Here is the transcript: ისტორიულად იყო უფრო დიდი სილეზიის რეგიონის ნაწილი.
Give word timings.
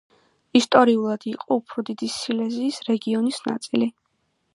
ისტორიულად 0.59 1.27
იყო 1.31 1.57
უფრო 1.61 1.83
დიდი 1.89 2.09
სილეზიის 2.13 2.81
რეგიონის 2.89 3.39
ნაწილი. 3.51 3.91